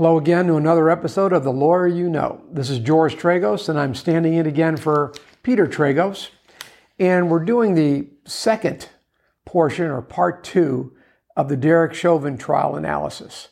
[0.00, 2.42] Hello again to another episode of The Lawyer You Know.
[2.50, 5.12] This is George Tragos, and I'm standing in again for
[5.42, 6.30] Peter Tragos.
[6.98, 8.88] And we're doing the second
[9.44, 10.94] portion or part two
[11.36, 13.48] of the Derek Chauvin trial analysis.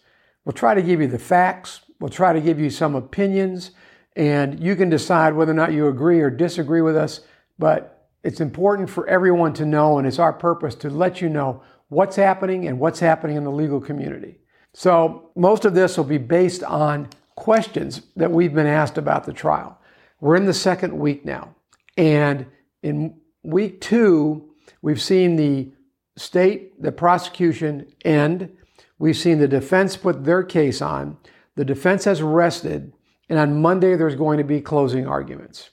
[0.47, 3.73] We'll try to give you the facts, we'll try to give you some opinions,
[4.17, 7.21] and you can decide whether or not you agree or disagree with us.
[7.59, 11.63] But it's important for everyone to know, and it's our purpose to let you know
[11.89, 14.39] what's happening and what's happening in the legal community.
[14.79, 19.33] So, most of this will be based on questions that we've been asked about the
[19.33, 19.77] trial.
[20.21, 21.57] We're in the second week now.
[21.97, 22.47] And
[22.85, 25.73] in week two, we've seen the
[26.17, 28.57] state, the prosecution end.
[29.01, 31.17] We've seen the defense put their case on.
[31.57, 32.93] The defense has rested.
[33.29, 35.71] And on Monday, there's going to be closing arguments.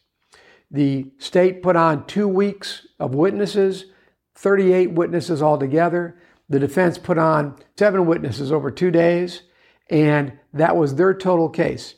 [0.71, 3.85] The state put on two weeks of witnesses,
[4.33, 6.17] 38 witnesses altogether.
[6.49, 9.41] The defense put on seven witnesses over two days,
[9.89, 11.95] and that was their total case.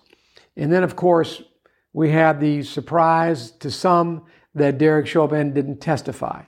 [0.55, 1.41] And then, of course,
[1.93, 4.25] we had the surprise to some
[4.55, 6.43] that Derek Chauvin didn't testify.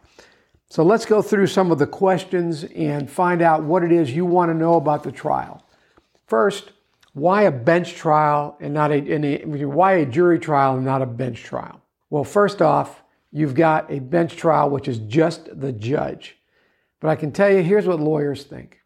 [0.69, 4.25] So let's go through some of the questions and find out what it is you
[4.25, 5.65] want to know about the trial.
[6.27, 6.71] First,
[7.13, 11.07] why a bench trial and not a, a why a jury trial and not a
[11.07, 11.81] bench trial?
[12.11, 16.37] Well, first off, you've got a bench trial which is just the judge.
[16.99, 18.79] But I can tell you, here's what lawyers think.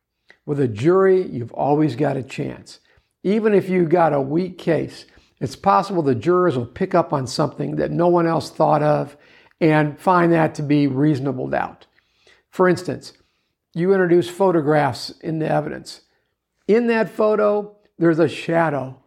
[0.46, 2.80] With a jury, you've always got a chance.
[3.24, 5.06] Even if you've got a weak case,
[5.40, 9.18] it's possible the jurors will pick up on something that no one else thought of
[9.60, 11.86] and find that to be reasonable doubt.
[12.50, 13.14] For instance,
[13.74, 16.02] you introduce photographs in the evidence.
[16.68, 19.02] In that photo, there's a shadow.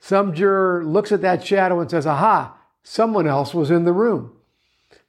[0.00, 4.32] Some juror looks at that shadow and says, Aha, someone else was in the room.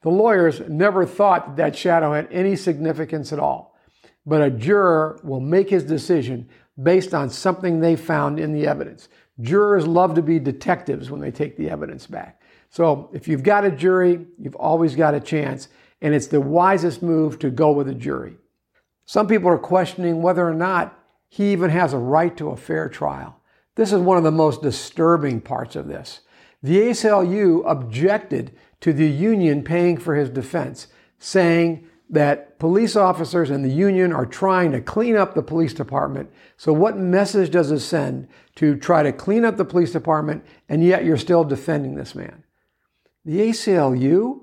[0.03, 3.75] The lawyers never thought that, shadow had any significance at all.
[4.25, 6.49] But a juror will make his decision
[6.81, 9.09] based on something they found in the evidence.
[9.41, 12.41] Jurors love to be detectives when they take the evidence back.
[12.69, 15.69] So if you've got a jury, you've always got a chance,
[16.01, 18.35] and it's the wisest move to go with a jury.
[19.05, 20.99] Some people are questioning whether or not
[21.29, 23.39] he even has a right to a fair trial.
[23.75, 26.21] This is one of the most disturbing parts of this.
[26.61, 33.63] The ACLU objected to the union paying for his defense, saying that police officers and
[33.63, 36.29] the union are trying to clean up the police department.
[36.57, 40.83] So, what message does it send to try to clean up the police department and
[40.83, 42.43] yet you're still defending this man?
[43.23, 44.41] The ACLU?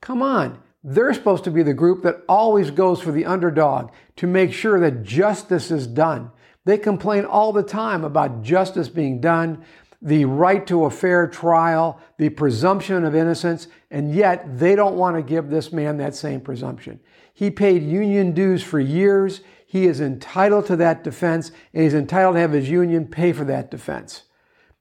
[0.00, 0.58] Come on.
[0.82, 4.80] They're supposed to be the group that always goes for the underdog to make sure
[4.80, 6.30] that justice is done.
[6.64, 9.66] They complain all the time about justice being done,
[10.02, 15.16] the right to a fair trial, the presumption of innocence, and yet they don't want
[15.16, 16.98] to give this man that same presumption.
[17.34, 19.42] He paid union dues for years.
[19.66, 23.44] He is entitled to that defense, and he's entitled to have his union pay for
[23.44, 24.22] that defense.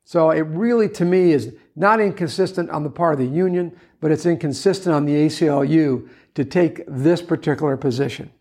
[0.05, 4.11] So it really, to me, is not inconsistent on the part of the union, but
[4.11, 8.31] it's inconsistent on the ACLU to take this particular position.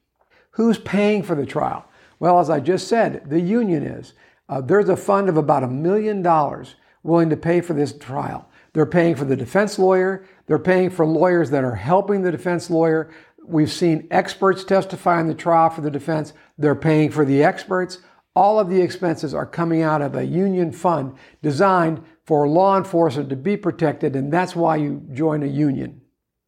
[0.52, 1.84] Who's paying for the trial?
[2.20, 4.12] Well, as I just said, the union is.
[4.48, 8.49] Uh, there's a fund of about a million dollars willing to pay for this trial.
[8.72, 10.24] They're paying for the defense lawyer.
[10.46, 13.10] They're paying for lawyers that are helping the defense lawyer.
[13.44, 16.32] We've seen experts testify in the trial for the defense.
[16.56, 17.98] They're paying for the experts.
[18.36, 23.28] All of the expenses are coming out of a union fund designed for law enforcement
[23.30, 26.00] to be protected, and that's why you join a union.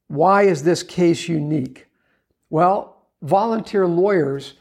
[0.07, 1.89] Why is this case unique?
[2.51, 4.55] Well, volunteer lawyers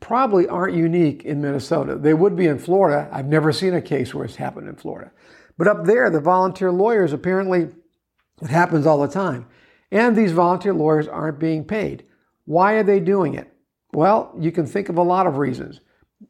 [0.00, 1.96] probably aren't unique in Minnesota.
[1.96, 3.08] They would be in Florida.
[3.12, 5.12] I've never seen a case where it's happened in Florida.
[5.58, 7.68] But up there, the volunteer lawyers apparently,
[8.42, 9.46] it happens all the time.
[9.90, 12.04] And these volunteer lawyers aren't being paid.
[12.44, 13.52] Why are they doing it?
[13.92, 15.80] Well, you can think of a lot of reasons.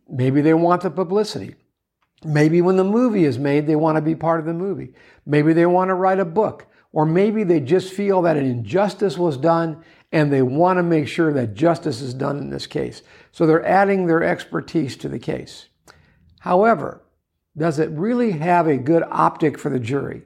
[0.09, 1.57] Maybe they want the publicity.
[2.25, 4.95] Maybe when the movie is made, they want to be part of the movie.
[5.25, 6.67] Maybe they want to write a book.
[6.93, 11.09] Or maybe they just feel that an injustice was done and they want to make
[11.09, 13.03] sure that justice is done in this case.
[13.33, 15.67] So they're adding their expertise to the case.
[16.41, 17.03] However,
[17.57, 20.23] does it really have a good optic for the jury?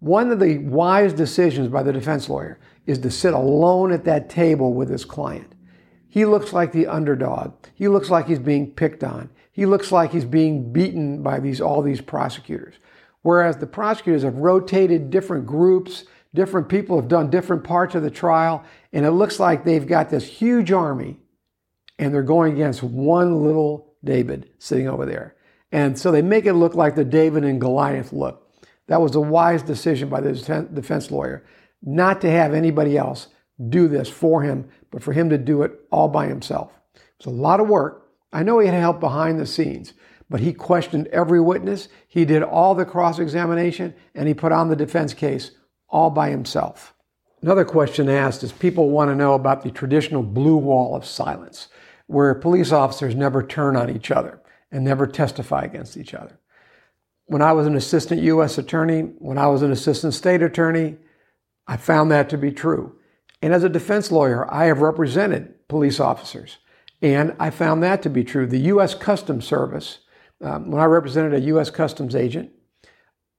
[0.00, 4.28] One of the wise decisions by the defense lawyer is to sit alone at that
[4.28, 5.54] table with his client.
[6.08, 7.54] He looks like the underdog.
[7.74, 9.30] He looks like he's being picked on.
[9.52, 12.74] He looks like he's being beaten by these all these prosecutors.
[13.22, 16.04] Whereas the prosecutors have rotated different groups,
[16.34, 20.10] different people have done different parts of the trial, and it looks like they've got
[20.10, 21.18] this huge army
[21.98, 25.34] and they're going against one little David sitting over there.
[25.72, 28.42] And so they make it look like the David and Goliath look.
[28.86, 30.32] That was a wise decision by the
[30.72, 31.44] defense lawyer
[31.82, 33.28] not to have anybody else
[33.68, 36.72] do this for him, but for him to do it all by himself.
[37.16, 38.08] It's a lot of work.
[38.32, 39.92] I know he had help behind the scenes,
[40.28, 44.68] But he questioned every witness, he did all the cross examination, and he put on
[44.68, 45.52] the defense case
[45.88, 46.94] all by himself.
[47.42, 51.68] Another question asked is people want to know about the traditional blue wall of silence,
[52.06, 54.40] where police officers never turn on each other
[54.70, 56.38] and never testify against each other.
[57.26, 58.58] When I was an assistant U.S.
[58.58, 60.96] attorney, when I was an assistant state attorney,
[61.66, 62.96] I found that to be true.
[63.42, 66.58] And as a defense lawyer, I have represented police officers,
[67.02, 68.46] and I found that to be true.
[68.46, 68.94] The U.S.
[68.94, 70.00] Customs Service,
[70.40, 71.70] um, when I represented a U.S.
[71.70, 72.50] Customs agent,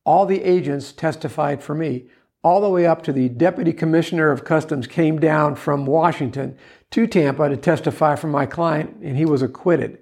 [0.03, 2.07] all the agents testified for me,
[2.43, 6.57] all the way up to the Deputy Commissioner of Customs came down from Washington
[6.91, 9.99] to Tampa to testify for my client, and he was acquitted.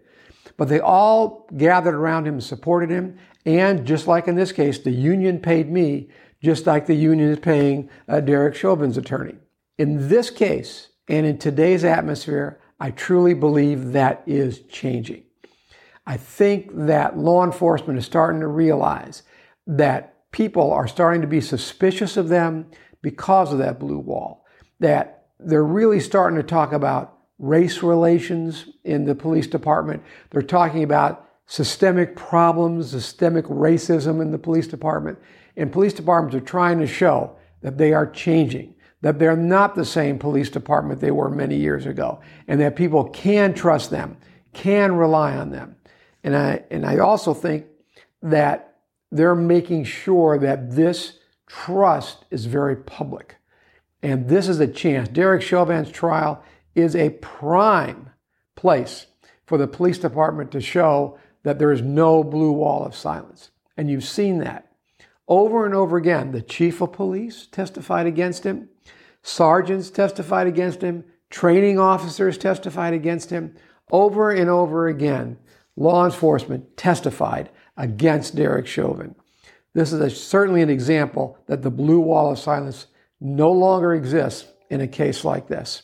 [0.58, 3.18] But they all gathered around him and supported him.
[3.46, 6.10] And just like in this case, the union paid me,
[6.42, 9.36] just like the union is paying uh, Derek Chauvin's attorney.
[9.78, 15.24] In this case, and in today's atmosphere, I truly believe that is changing.
[16.08, 19.24] I think that law enforcement is starting to realize
[19.68, 22.70] that people are starting to be suspicious of them
[23.02, 24.46] because of that blue wall,
[24.80, 30.02] that they're really starting to talk about race relations in the police department.
[30.30, 35.20] They're talking about systemic problems, systemic racism in the police department.
[35.58, 39.86] And police departments are trying to show that they are changing, that they're not the
[39.86, 44.18] same police department they were many years ago, and that people can trust them,
[44.54, 45.76] can rely on them.
[46.24, 47.66] And I, and I also think
[48.22, 48.78] that
[49.12, 53.36] they're making sure that this trust is very public.
[54.02, 55.08] And this is a chance.
[55.10, 56.44] Derek Chauvin's trial
[56.76, 58.10] is a prime
[58.56, 59.08] place
[59.46, 63.52] for the police department to show that there is no blue wall of silence.
[63.78, 64.72] And you've seen that.
[65.28, 68.70] Over and over again, the chief of police testified against him,
[69.24, 73.56] sergeants testified against him, training officers testified against him.
[73.92, 75.38] Over and over again,
[75.76, 79.16] law enforcement testified against Derek Chauvin.
[79.74, 82.88] This is a, certainly an example that the blue wall of silence
[83.20, 85.84] no longer exists in a case like this.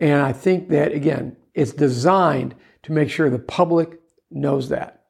[0.00, 2.54] And I think that, again, it's designed
[2.84, 4.00] to make sure the public
[4.30, 5.04] knows that.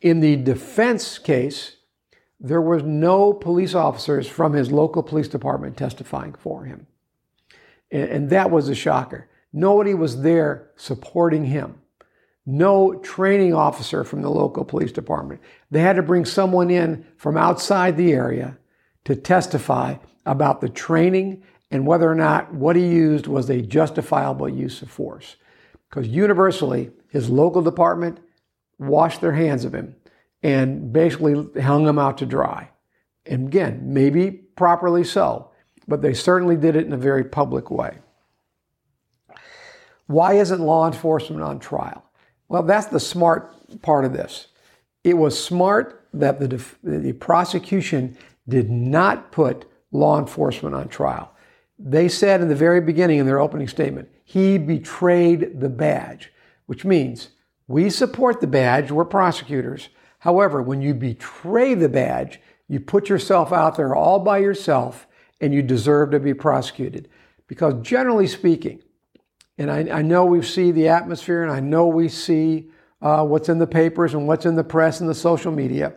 [0.00, 1.76] In the defense case,
[2.38, 6.86] there was no police officers from his local police department testifying for him.
[7.90, 9.28] And, and that was a shocker.
[9.52, 11.80] Nobody was there supporting him.
[12.46, 15.40] No training officer from the local police department.
[15.70, 18.56] They had to bring someone in from outside the area
[19.04, 24.48] to testify about the training and whether or not what he used was a justifiable
[24.48, 25.36] use of force.
[25.88, 28.20] Because universally, his local department
[28.78, 29.96] washed their hands of him
[30.42, 32.70] and basically hung him out to dry.
[33.26, 35.50] And again, maybe properly so,
[35.86, 37.98] but they certainly did it in a very public way.
[40.06, 42.04] Why isn't law enforcement on trial?
[42.48, 44.48] Well, that's the smart part of this.
[45.04, 48.16] It was smart that the, the prosecution
[48.48, 51.34] did not put law enforcement on trial.
[51.78, 56.32] They said in the very beginning in their opening statement, he betrayed the badge,
[56.66, 57.30] which means
[57.68, 59.90] we support the badge, we're prosecutors.
[60.20, 65.06] However, when you betray the badge, you put yourself out there all by yourself
[65.40, 67.08] and you deserve to be prosecuted.
[67.46, 68.82] Because generally speaking,
[69.56, 72.70] and I, I know we see the atmosphere and I know we see
[73.00, 75.94] uh, what's in the papers and what's in the press and the social media,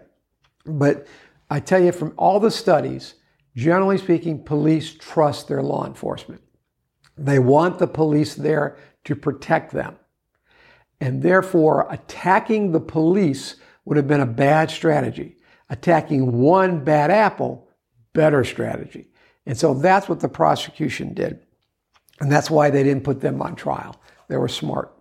[0.66, 1.08] but
[1.50, 3.16] I tell you from all the studies,
[3.56, 6.42] Generally speaking, police trust their law enforcement.
[7.18, 9.98] They want the police there to protect them.
[11.00, 13.56] And therefore, attacking the police
[13.86, 15.38] would have been a bad strategy.
[15.70, 17.68] Attacking one bad apple,
[18.14, 19.08] better strategy.
[19.46, 21.40] And so that's what the prosecution did.
[22.20, 24.00] And that's why they didn't put them on trial.
[24.28, 24.94] They were smart.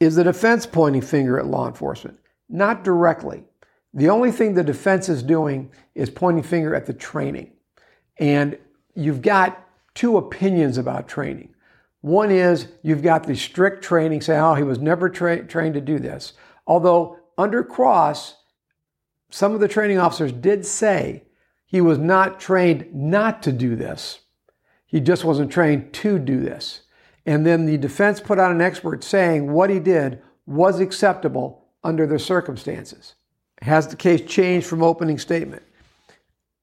[0.00, 2.18] Is the defense pointing finger at law enforcement?
[2.48, 3.44] Not directly.
[3.94, 7.52] The only thing the defense is doing is pointing finger at the training.
[8.20, 8.58] And
[8.94, 11.54] you've got two opinions about training.
[12.02, 15.80] One is you've got the strict training saying, oh, he was never tra- trained to
[15.80, 16.34] do this.
[16.66, 18.36] Although under Cross,
[19.30, 21.24] some of the training officers did say
[21.64, 24.20] he was not trained not to do this.
[24.86, 26.82] He just wasn't trained to do this.
[27.26, 32.06] And then the defense put out an expert saying what he did was acceptable under
[32.06, 33.14] the circumstances.
[33.62, 35.62] Has the case changed from opening statement?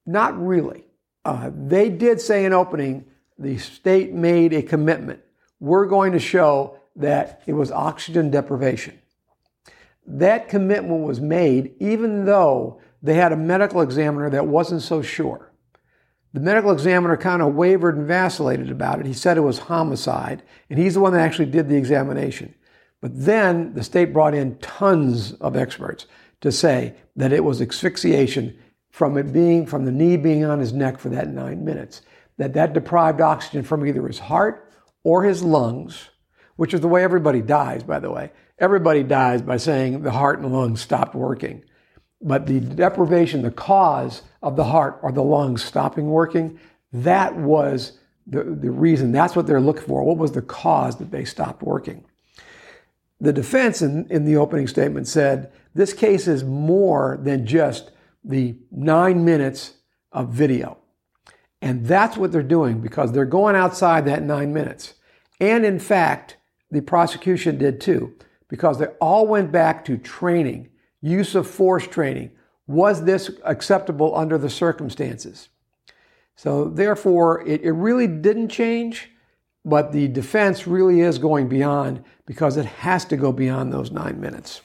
[0.05, 0.86] Not really.
[1.27, 3.03] Uh, they did say in opening,
[3.37, 5.19] the state made a commitment.
[5.59, 8.97] We're going to show that it was oxygen deprivation.
[10.05, 15.51] That commitment was made even though they had a medical examiner that wasn't so sure.
[16.31, 19.05] The medical examiner kind of wavered and vacillated about it.
[19.05, 22.55] He said it was homicide, and he's the one that actually did the examination.
[23.01, 26.05] But then the state brought in tons of experts
[26.39, 28.57] to say that it was asphyxiation
[28.97, 32.01] from it being from the knee being on his neck for that nine minutes.
[32.37, 34.73] That that deprived oxygen from either his heart
[35.03, 36.09] or his lungs,
[36.55, 38.31] which is the way everybody dies, by the way.
[38.57, 41.63] Everybody dies by saying the heart and lungs stopped working.
[42.23, 46.59] But the deprivation, the cause of the heart or the lungs stopping working,
[46.91, 49.11] that was the, the reason.
[49.11, 50.03] That's what they're looking for.
[50.03, 52.03] What was the cause that they stopped working?
[53.21, 57.91] The defense in, in the opening statement said this case is more than just
[58.27, 59.73] the nine minutes
[60.11, 60.77] of video.
[61.61, 64.93] And that's what they're doing because they're going outside that nine minutes.
[65.39, 66.37] And in fact,
[66.69, 68.13] the prosecution did too,
[68.47, 70.69] because they all went back to training,
[71.01, 72.31] use of force training.
[72.67, 75.49] Was this acceptable under the circumstances?
[76.35, 79.09] So, therefore, it, it really didn't change,
[79.65, 84.19] but the defense really is going beyond because it has to go beyond those nine
[84.19, 84.61] minutes.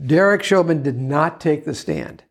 [0.00, 2.22] Derek Chauvin did not take the stand.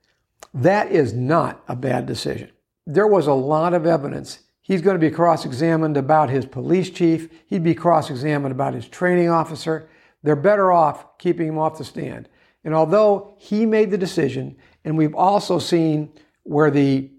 [0.56, 2.50] That is not a bad decision.
[2.88, 4.40] There was a lot of evidence.
[4.62, 8.74] He's going to be cross examined about his police chief, he'd be cross examined about
[8.74, 9.90] his training officer.
[10.24, 12.30] They're better off keeping him off the stand.
[12.64, 16.12] And although he made the decision, and we've also seen
[16.44, 17.12] where the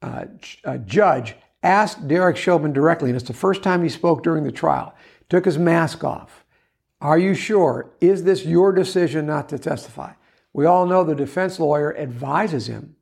[0.00, 0.24] uh,
[0.64, 4.50] uh, judge asked Derek Chauvin directly, and it's the first time he spoke during the
[4.50, 4.94] trial,
[5.28, 6.44] took his mask off.
[7.00, 7.90] Are you sure?
[8.00, 10.14] Is this your decision not to testify?
[10.58, 12.96] We all know the defense lawyer advises him,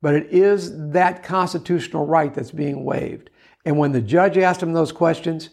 [0.00, 3.28] but it is that constitutional right that's being waived.
[3.66, 5.50] And when the judge asked him those questions,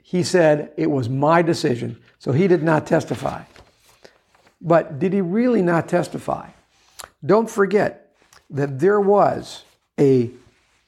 [0.00, 2.00] he said, It was my decision.
[2.20, 3.42] So he did not testify.
[4.60, 6.50] But did he really not testify?
[7.26, 8.14] Don't forget
[8.50, 9.64] that there was
[9.98, 10.30] a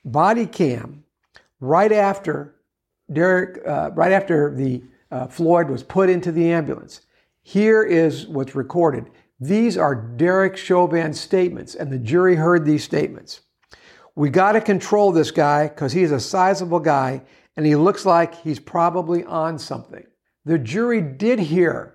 [0.04, 1.02] body cam
[1.58, 2.54] right after
[3.12, 4.80] Derek, uh, right after the
[5.10, 7.00] uh, Floyd was put into the ambulance.
[7.42, 9.10] Here is what's recorded.
[9.40, 13.40] These are Derek Chauvin's statements, and the jury heard these statements.
[14.14, 17.22] We got to control this guy because he's a sizable guy
[17.56, 20.04] and he looks like he's probably on something.
[20.44, 21.94] The jury did hear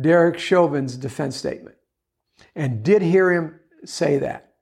[0.00, 1.76] Derek Chauvin's defense statement
[2.54, 4.54] and did hear him say that.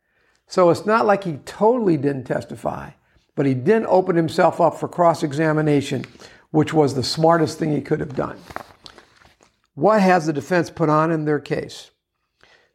[0.46, 2.90] So it's not like he totally didn't testify,
[3.34, 6.04] but he didn't open himself up for cross examination,
[6.50, 8.38] which was the smartest thing he could have done.
[9.74, 11.90] What has the defense put on in their case?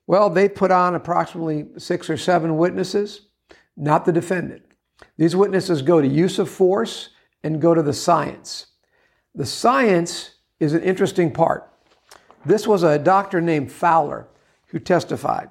[0.05, 3.27] Well, they put on approximately six or seven witnesses,
[3.77, 4.63] not the defendant.
[5.17, 7.09] These witnesses go to use of force
[7.43, 8.67] and go to the science.
[9.35, 11.71] The science is an interesting part.
[12.45, 14.27] This was a doctor named Fowler
[14.67, 15.49] who testified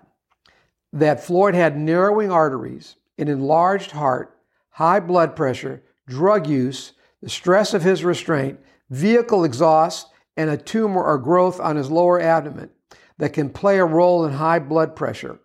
[0.92, 4.38] that Floyd had narrowing arteries, an enlarged heart,
[4.70, 8.58] high blood pressure, drug use, the stress of his restraint,
[8.90, 12.70] vehicle exhaust, and a tumor or growth on his lower abdomen
[13.18, 15.40] that can play a role in high blood pressure.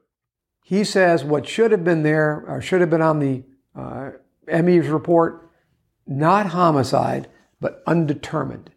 [0.63, 3.43] He says what should have been there or should have been on the
[3.75, 4.11] uh,
[4.47, 5.49] ME's report,
[6.05, 7.27] not homicide,
[7.59, 8.69] but undetermined.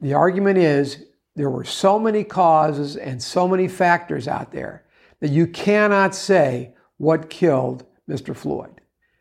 [0.00, 1.04] The argument is
[1.36, 4.84] there were so many causes and so many factors out there
[5.20, 8.34] that you cannot say what killed Mr.
[8.34, 8.80] Floyd.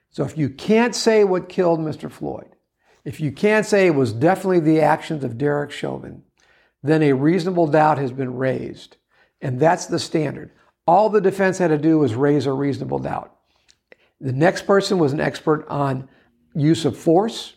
[0.09, 2.11] So if you can't say what killed Mr.
[2.11, 2.55] Floyd,
[3.07, 6.23] if you can't say it was definitely the actions of Derek Chauvin,
[6.83, 8.97] then a reasonable doubt has been raised.
[9.39, 10.51] And that's the standard.
[10.85, 13.33] All the defense had to do was raise a reasonable doubt.
[14.19, 16.09] The next person was an expert on
[16.53, 17.55] use of force.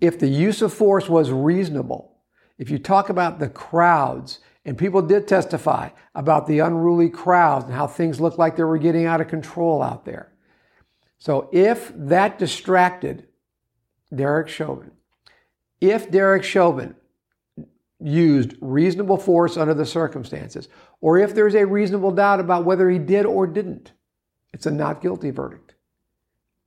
[0.00, 2.16] If the use of force was reasonable,
[2.56, 7.74] if you talk about the crowds, and people did testify about the unruly crowds and
[7.74, 10.32] how things looked like they were getting out of control out there.
[11.18, 13.28] So if that distracted
[14.14, 14.92] Derek Chauvin,
[15.80, 16.94] if Derek Chauvin
[18.00, 20.68] used reasonable force under the circumstances,
[21.00, 23.92] or if there's a reasonable doubt about whether he did or didn't,
[24.52, 25.74] it's a not guilty verdict.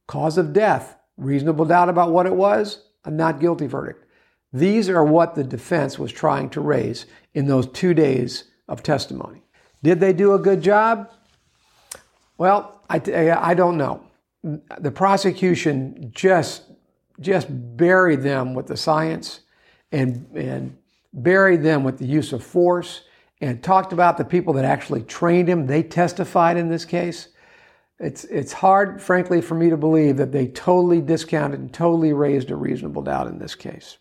[0.08, 4.06] Cause of death, reasonable doubt about what it was, a not guilty verdict.
[4.52, 9.44] These are what the defense was trying to raise in those two days of testimony.
[9.84, 11.10] Did they do a good job?
[12.38, 13.00] Well, I,
[13.38, 14.04] I don't know.
[14.44, 16.64] The prosecution just,
[17.20, 19.42] just buried them with the science
[19.92, 20.78] and, and
[21.14, 23.04] buried them with the use of force
[23.42, 25.66] and talked about the people that actually trained him.
[25.66, 27.30] They testified in this case.
[28.00, 32.52] It's, it's hard, frankly, for me to believe that they totally discounted and totally raised
[32.52, 33.98] a reasonable doubt in this case.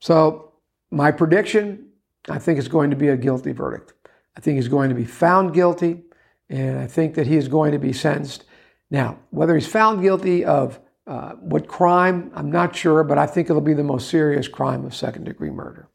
[0.00, 0.52] So,
[0.90, 1.86] my prediction
[2.28, 3.92] I think it's going to be a guilty verdict.
[4.36, 6.02] I think he's going to be found guilty,
[6.48, 8.44] and I think that he is going to be sentenced.
[8.90, 13.48] Now, whether he's found guilty of uh, what crime, I'm not sure, but I think
[13.48, 15.88] it'll be the most serious crime of second degree murder.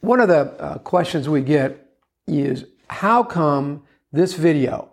[0.00, 1.86] One of the uh, questions we get
[2.26, 4.90] is how come this video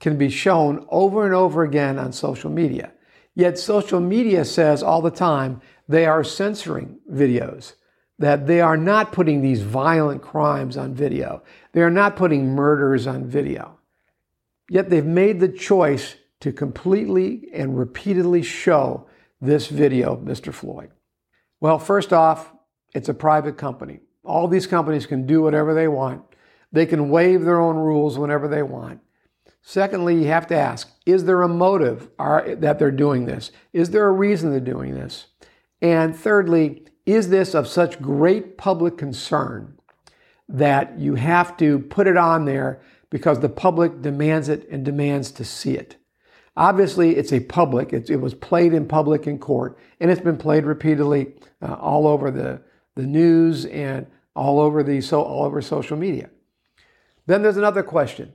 [0.00, 2.92] can be shown over and over again on social media?
[3.34, 7.74] Yet social media says all the time they are censoring videos,
[8.18, 11.42] that they are not putting these violent crimes on video.
[11.72, 13.78] They are not putting murders on video.
[14.70, 19.06] Yet they've made the choice to completely and repeatedly show
[19.40, 20.52] this video Mr.
[20.52, 20.90] Floyd.
[21.60, 22.52] Well, first off,
[22.92, 24.00] it's a private company.
[24.24, 26.22] All these companies can do whatever they want.
[26.72, 29.00] They can waive their own rules whenever they want.
[29.62, 33.52] Secondly, you have to ask is there a motive that they're doing this?
[33.72, 35.26] Is there a reason they're doing this?
[35.80, 39.78] And thirdly, is this of such great public concern
[40.48, 45.30] that you have to put it on there because the public demands it and demands
[45.32, 45.96] to see it?
[46.56, 50.36] Obviously, it's a public, it, it was played in public in court, and it's been
[50.36, 52.60] played repeatedly uh, all over the,
[52.94, 56.28] the news and all over, the, so, all over social media.
[57.26, 58.34] Then there's another question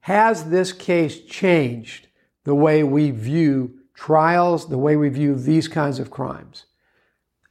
[0.00, 2.08] Has this case changed
[2.44, 6.66] the way we view trials, the way we view these kinds of crimes?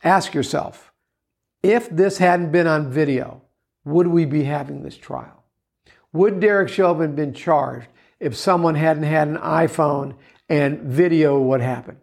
[0.04, 0.92] Ask yourself
[1.64, 3.44] if this hadn't been on video,
[3.86, 5.44] would we be having this trial?
[6.12, 7.88] Would Derek Chauvin been charged
[8.20, 10.16] if someone hadn't had an iPhone
[10.48, 11.98] and video what happened?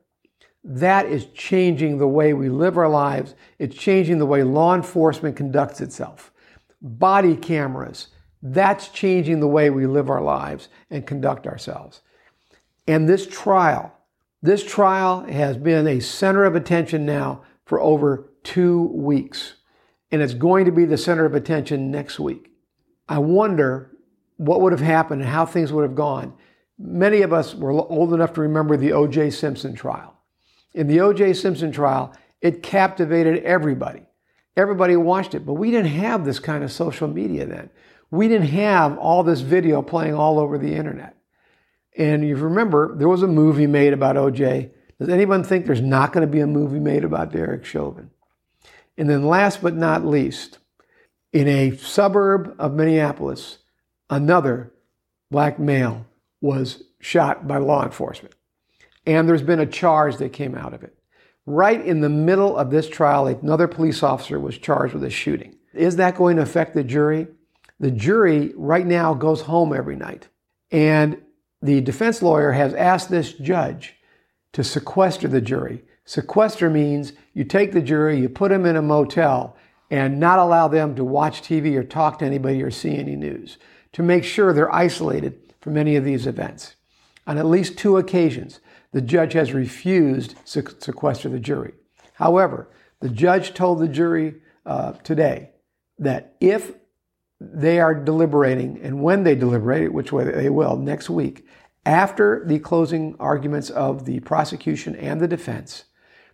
[0.64, 3.34] That is changing the way we live our lives.
[3.58, 6.32] It's changing the way law enforcement conducts itself.
[6.82, 8.08] Body cameras,
[8.42, 12.02] that's changing the way we live our lives and conduct ourselves.
[12.86, 13.92] And this trial,
[14.42, 19.54] this trial has been a center of attention now for over two weeks.
[20.10, 22.50] And it's going to be the center of attention next week.
[23.08, 23.95] I wonder
[24.36, 26.34] what would have happened and how things would have gone.
[26.78, 29.30] Many of us were old enough to remember the O.J.
[29.30, 30.14] Simpson trial.
[30.74, 31.32] In the O.J.
[31.34, 34.02] Simpson trial, it captivated everybody.
[34.56, 37.70] Everybody watched it, but we didn't have this kind of social media then.
[38.10, 41.16] We didn't have all this video playing all over the internet.
[41.96, 44.70] And you remember, there was a movie made about OJ.
[44.98, 48.10] Does anyone think there's not going to be a movie made about Derek Chauvin?
[48.98, 50.58] And then, last but not least,
[51.32, 53.58] in a suburb of Minneapolis,
[54.10, 54.72] another
[55.30, 56.06] black male
[56.40, 58.34] was shot by law enforcement.
[59.06, 60.96] And there's been a charge that came out of it.
[61.46, 65.54] Right in the middle of this trial, another police officer was charged with a shooting.
[65.72, 67.28] Is that going to affect the jury?
[67.78, 70.28] The jury right now goes home every night.
[70.72, 71.22] And
[71.62, 73.94] the defense lawyer has asked this judge
[74.52, 75.84] to sequester the jury.
[76.04, 79.56] Sequester means you take the jury, you put them in a motel,
[79.90, 83.58] and not allow them to watch TV or talk to anybody or see any news
[83.92, 86.76] to make sure they're isolated from any of these events.
[87.26, 88.60] On at least two occasions,
[88.92, 91.74] the judge has refused to sequester the jury.
[92.14, 92.68] However,
[93.00, 95.50] the judge told the jury uh, today
[95.98, 96.74] that if
[97.40, 101.46] they are deliberating, and when they deliberate, which way they will next week,
[101.84, 105.84] after the closing arguments of the prosecution and the defense,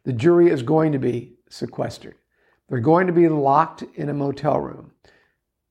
[0.05, 2.15] the jury is going to be sequestered.
[2.69, 4.92] They're going to be locked in a motel room.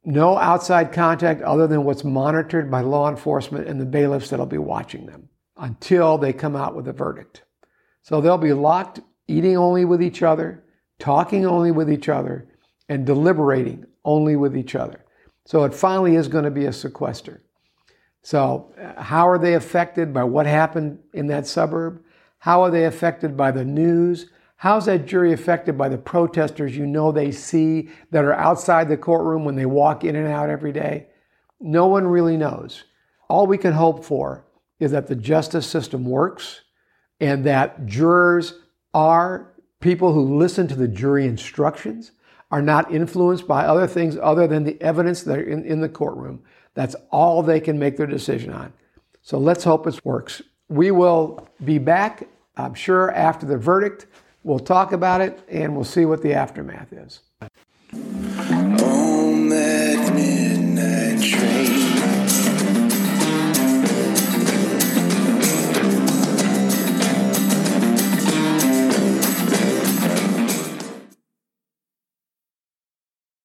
[0.03, 4.57] No outside contact other than what's monitored by law enforcement and the bailiffs that'll be
[4.57, 7.43] watching them until they come out with a verdict.
[8.01, 10.63] So they'll be locked, eating only with each other,
[10.97, 12.47] talking only with each other,
[12.89, 15.05] and deliberating only with each other.
[15.45, 17.43] So it finally is going to be a sequester.
[18.23, 22.03] So, uh, how are they affected by what happened in that suburb?
[22.39, 24.29] How are they affected by the news?
[24.61, 28.95] How's that jury affected by the protesters you know they see that are outside the
[28.95, 31.07] courtroom when they walk in and out every day?
[31.59, 32.83] No one really knows.
[33.27, 34.45] All we can hope for
[34.79, 36.61] is that the justice system works
[37.19, 38.53] and that jurors
[38.93, 42.11] are people who listen to the jury instructions
[42.51, 45.89] are not influenced by other things other than the evidence that are in, in the
[45.89, 46.43] courtroom.
[46.75, 48.73] That's all they can make their decision on.
[49.23, 50.43] So let's hope it works.
[50.69, 54.05] We will be back, I'm sure, after the verdict.
[54.43, 57.21] We'll talk about it and we'll see what the aftermath is.